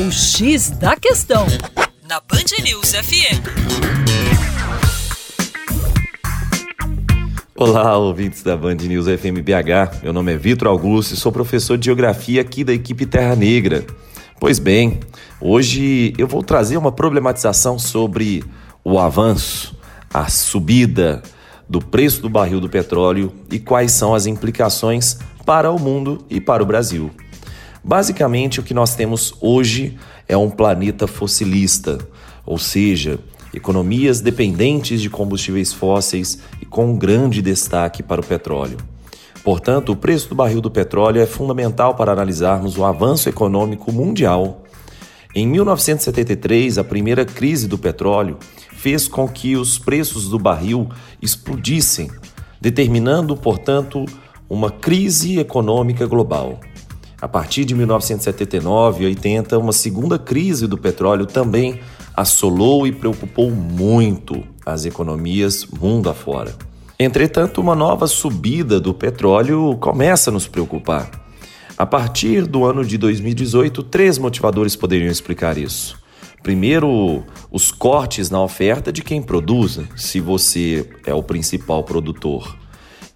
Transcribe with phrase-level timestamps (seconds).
[0.00, 1.44] O X da Questão,
[2.08, 3.42] na Band News FM.
[7.56, 10.04] Olá, ouvintes da Band News FM BH.
[10.04, 13.84] Meu nome é Vitor Augusto e sou professor de Geografia aqui da equipe Terra Negra.
[14.38, 15.00] Pois bem,
[15.40, 18.44] hoje eu vou trazer uma problematização sobre
[18.84, 19.76] o avanço,
[20.14, 21.24] a subida
[21.68, 26.40] do preço do barril do petróleo e quais são as implicações para o mundo e
[26.40, 27.10] para o Brasil.
[27.88, 29.96] Basicamente, o que nós temos hoje
[30.28, 31.96] é um planeta fossilista,
[32.44, 33.18] ou seja,
[33.54, 38.76] economias dependentes de combustíveis fósseis e com um grande destaque para o petróleo.
[39.42, 44.64] Portanto, o preço do barril do petróleo é fundamental para analisarmos o avanço econômico mundial.
[45.34, 48.36] Em 1973, a primeira crise do petróleo
[48.74, 50.90] fez com que os preços do barril
[51.22, 52.10] explodissem,
[52.60, 54.04] determinando, portanto,
[54.46, 56.60] uma crise econômica global.
[57.20, 61.80] A partir de 1979 e 80, uma segunda crise do petróleo também
[62.16, 66.54] assolou e preocupou muito as economias mundo afora.
[66.96, 71.10] Entretanto, uma nova subida do petróleo começa a nos preocupar.
[71.76, 75.98] A partir do ano de 2018, três motivadores poderiam explicar isso.
[76.40, 82.56] Primeiro, os cortes na oferta de quem produz, se você é o principal produtor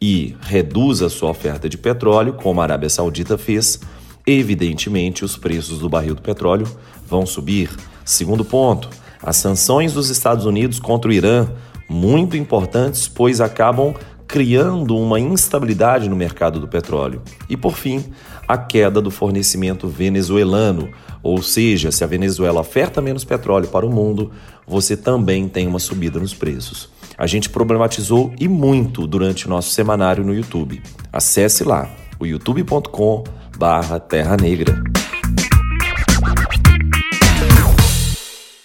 [0.03, 3.79] e reduz a sua oferta de petróleo, como a Arábia Saudita fez,
[4.27, 6.67] evidentemente os preços do barril do petróleo
[7.07, 7.71] vão subir.
[8.05, 8.91] Segundo ponto,
[9.23, 11.49] as sanções dos Estados Unidos contra o Irã,
[11.89, 13.95] muito importantes, pois acabam
[14.27, 17.23] criando uma instabilidade no mercado do petróleo.
[17.49, 18.05] E por fim,
[18.49, 20.91] a queda do fornecimento venezuelano,
[21.23, 24.33] ou seja, se a Venezuela oferta menos petróleo para o mundo,
[24.67, 26.91] você também tem uma subida nos preços.
[27.23, 30.83] A gente problematizou e muito durante o nosso semanário no YouTube.
[31.13, 33.23] Acesse lá, o youtube.com
[33.57, 34.92] barra Terra Negra.